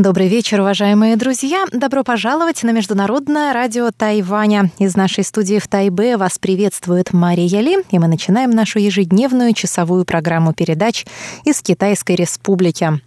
[0.00, 1.66] Добрый вечер, уважаемые друзья!
[1.72, 4.70] Добро пожаловать на Международное радио Тайваня.
[4.78, 10.06] Из нашей студии в Тайбе вас приветствует Мария Ли, и мы начинаем нашу ежедневную часовую
[10.06, 11.04] программу передач
[11.44, 12.98] из Китайской Республики.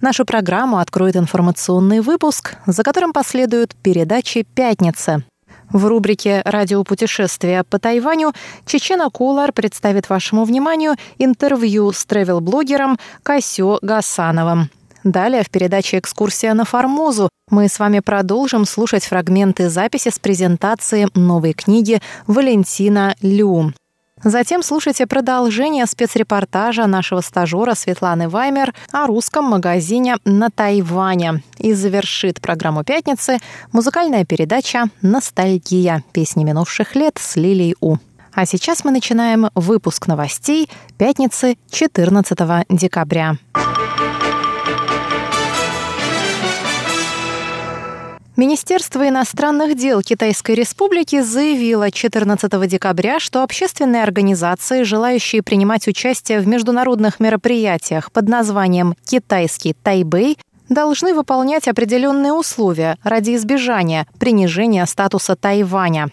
[0.00, 5.22] Нашу программу откроет информационный выпуск, за которым последуют передачи «Пятница»,
[5.70, 8.32] в рубрике «Радиопутешествия по Тайваню»
[8.66, 14.68] Чечена Кулар представит вашему вниманию интервью с тревел-блогером Касё Гасановым.
[15.04, 21.08] Далее в передаче «Экскурсия на Формозу» мы с вами продолжим слушать фрагменты записи с презентации
[21.14, 23.72] новой книги Валентина Лю.
[24.22, 31.42] Затем слушайте продолжение спецрепортажа нашего стажера Светланы Ваймер о русском магазине на Тайване.
[31.56, 33.38] И завершит программу «Пятницы»
[33.72, 36.04] музыкальная передача «Ностальгия.
[36.12, 37.96] Песни минувших лет» с Лилией У.
[38.34, 43.38] А сейчас мы начинаем выпуск новостей пятницы 14 декабря.
[48.36, 56.46] Министерство иностранных дел Китайской Республики заявило 14 декабря, что общественные организации, желающие принимать участие в
[56.46, 66.08] международных мероприятиях под названием «Китайский Тайбэй», должны выполнять определенные условия ради избежания принижения статуса Тайваня.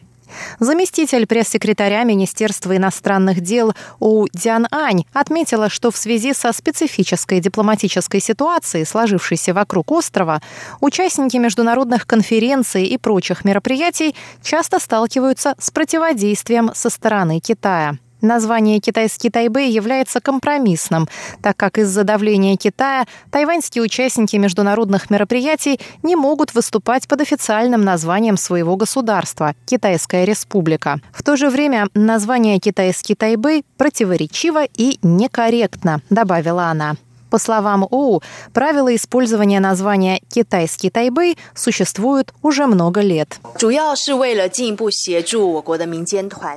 [0.59, 8.21] Заместитель пресс-секретаря Министерства иностранных дел У Дян Ань отметила, что в связи со специфической дипломатической
[8.21, 10.41] ситуацией, сложившейся вокруг острова,
[10.81, 17.97] участники международных конференций и прочих мероприятий часто сталкиваются с противодействием со стороны Китая.
[18.21, 21.07] Название «Китайский Тайбэй» является компромиссным,
[21.41, 28.37] так как из-за давления Китая тайваньские участники международных мероприятий не могут выступать под официальным названием
[28.37, 30.99] своего государства– Китайская Республика.
[31.11, 36.95] В то же время название «Китайский Тайбэй» противоречиво и некорректно, добавила она.
[37.29, 38.21] По словам Оу,
[38.53, 43.39] правила использования названия «китайский Тайбэй» существуют уже много лет.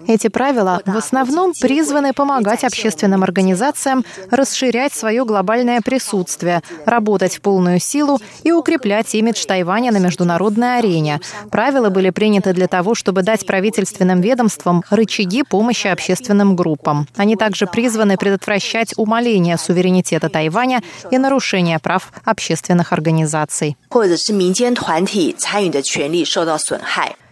[0.07, 7.81] Эти правила в основном призваны помогать общественным организациям расширять свое глобальное присутствие, работать в полную
[7.81, 11.21] силу и укреплять имидж Тайваня на международной арене.
[11.51, 17.09] Правила были приняты для того, чтобы дать правительственным ведомствам рычаги помощи общественным группам.
[17.17, 23.77] Они также призваны предотвращать умаление суверенитета Тайваня Тайваня и нарушения прав общественных организаций.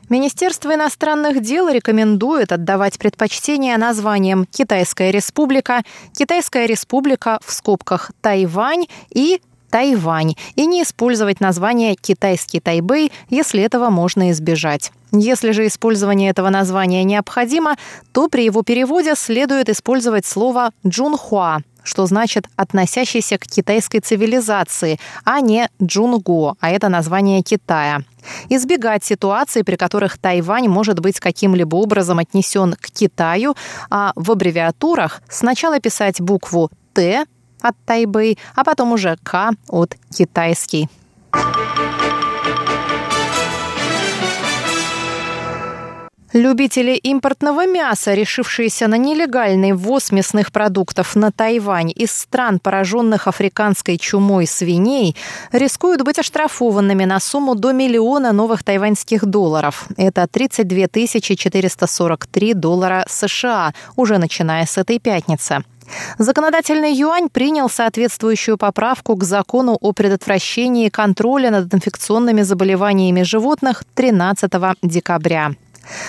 [0.08, 5.82] Министерство иностранных дел рекомендует отдавать предпочтение названиям «Китайская республика»,
[6.16, 13.90] «Китайская республика» в скобках «Тайвань» и Тайвань и не использовать название «Китайский Тайбэй», если этого
[13.90, 14.92] можно избежать.
[15.12, 17.76] Если же использование этого названия необходимо,
[18.12, 25.40] то при его переводе следует использовать слово «Джунхуа», что значит «относящийся к китайской цивилизации», а
[25.40, 28.02] не «Джунго», а это название Китая.
[28.50, 33.56] Избегать ситуаций, при которых Тайвань может быть каким-либо образом отнесен к Китаю,
[33.90, 37.24] а в аббревиатурах сначала писать букву «Т»
[37.62, 40.88] от Тайбэй, а потом уже «К» от китайский.
[46.34, 53.96] Любители импортного мяса, решившиеся на нелегальный ввоз мясных продуктов на Тайвань из стран, пораженных африканской
[53.96, 55.16] чумой свиней,
[55.52, 59.86] рискуют быть оштрафованными на сумму до миллиона новых тайваньских долларов.
[59.96, 60.86] Это 32
[61.18, 65.64] 443 доллара США, уже начиная с этой пятницы.
[66.18, 74.52] Законодательный юань принял соответствующую поправку к закону о предотвращении контроля над инфекционными заболеваниями животных 13
[74.82, 75.54] декабря.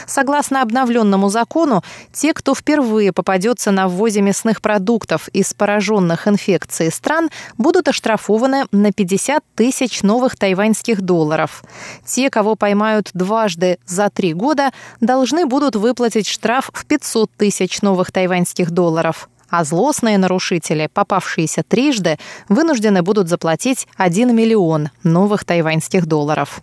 [0.07, 7.29] Согласно обновленному закону, те, кто впервые попадется на ввозе мясных продуктов из пораженных инфекцией стран,
[7.57, 11.63] будут оштрафованы на 50 тысяч новых тайваньских долларов.
[12.05, 14.71] Те, кого поймают дважды за три года,
[15.01, 22.17] должны будут выплатить штраф в 500 тысяч новых тайваньских долларов а злостные нарушители, попавшиеся трижды,
[22.47, 26.61] вынуждены будут заплатить 1 миллион новых тайваньских долларов.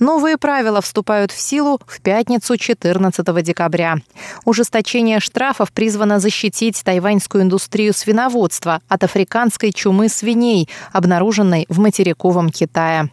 [0.00, 3.96] Новые правила вступают в силу в пятницу 14 декабря.
[4.44, 13.10] Ужесточение штрафов призвано защитить тайваньскую индустрию свиноводства от африканской чумы свиней, обнаруженной в материковом Китае.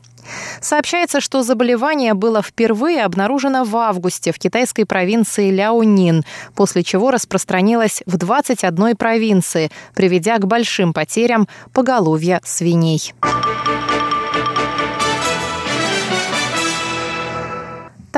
[0.61, 6.23] Сообщается, что заболевание было впервые обнаружено в августе в китайской провинции Ляонин,
[6.55, 13.13] после чего распространилось в 21 провинции, приведя к большим потерям поголовья свиней.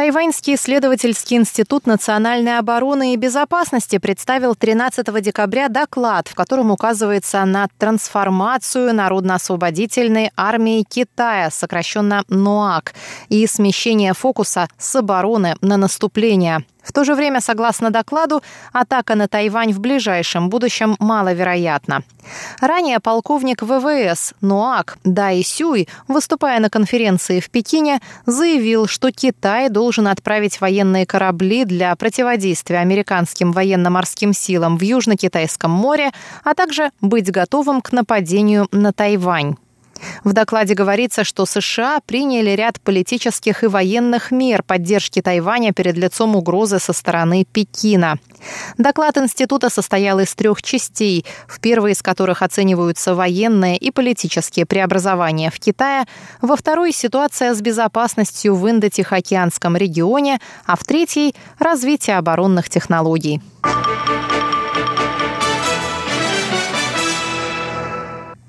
[0.05, 7.67] Тайваньский исследовательский институт национальной обороны и безопасности представил 13 декабря доклад, в котором указывается на
[7.79, 12.93] трансформацию Народно-освободительной армии Китая, сокращенно НОАК,
[13.29, 16.63] и смещение фокуса с обороны на наступление.
[16.85, 18.41] В то же время, согласно докладу,
[18.71, 22.03] атака на Тайвань в ближайшем будущем маловероятна.
[22.61, 30.07] Ранее полковник ВВС НУАК Дай Сюй, выступая на конференции в Пекине, заявил, что Китай должен
[30.07, 36.11] отправить военные корабли для противодействия американским военно-морским силам в Южно-Китайском море,
[36.43, 39.55] а также быть готовым к нападению на Тайвань.
[40.23, 46.35] В докладе говорится, что США приняли ряд политических и военных мер поддержки Тайваня перед лицом
[46.35, 48.17] угрозы со стороны Пекина.
[48.77, 55.51] Доклад института состоял из трех частей, в первой из которых оцениваются военные и политические преобразования
[55.51, 56.05] в Китае,
[56.41, 63.41] во второй– ситуация с безопасностью в Индо-Тихоокеанском регионе, а в третьей– развитие оборонных технологий.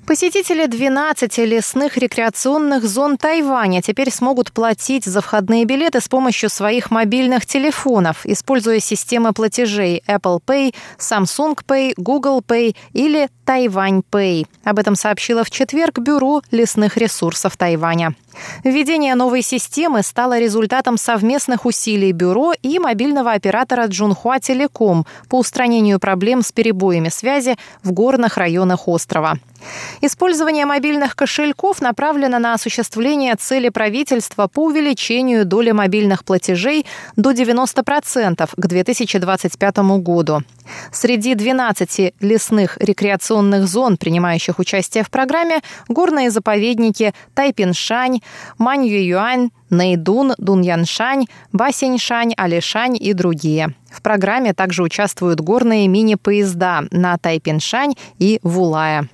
[0.07, 6.91] Посетители 12 лесных рекреационных зон Тайваня теперь смогут платить за входные билеты с помощью своих
[6.91, 14.47] мобильных телефонов, используя системы платежей Apple Pay, Samsung Pay, Google Pay или Тайвань Pay.
[14.63, 18.15] Об этом сообщило в четверг Бюро лесных ресурсов Тайваня.
[18.63, 25.99] Введение новой системы стало результатом совместных усилий бюро и мобильного оператора Джунхуа Телеком по устранению
[25.99, 29.37] проблем с перебоями связи в горных районах острова.
[30.01, 36.85] Использование мобильных кошельков направлено на осуществление цели правительства по увеличению доли мобильных платежей
[37.15, 40.43] до 90% к 2025 году.
[40.91, 48.19] Среди 12 лесных рекреационных зон, принимающих участие в программе, горные заповедники Тайпиншань,
[48.57, 53.73] Маньююань, Нэйдун, Дуньяншань, Басеньшань, Алишань и другие.
[53.91, 59.09] В программе также участвуют горные мини-поезда на Тайпиншань и Вулая.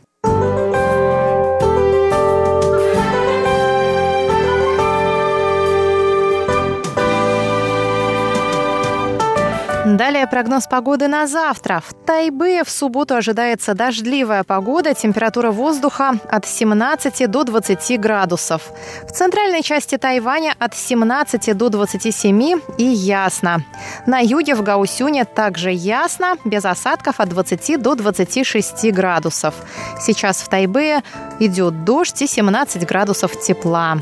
[10.23, 11.83] Далее прогноз погоды на завтра.
[11.85, 18.71] В Тайбе в субботу ожидается дождливая погода, температура воздуха от 17 до 20 градусов.
[19.05, 23.65] В центральной части Тайваня от 17 до 27 и ясно.
[24.07, 29.55] На юге в Гаусюне также ясно, без осадков от 20 до 26 градусов.
[29.99, 31.03] Сейчас в Тайбе
[31.41, 33.97] идет дождь и 17 градусов тепла.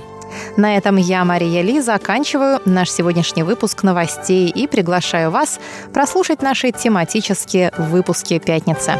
[0.57, 5.59] На этом я, Мария Ли, заканчиваю наш сегодняшний выпуск новостей и приглашаю вас
[5.93, 8.93] прослушать наши тематические выпуски «Пятницы».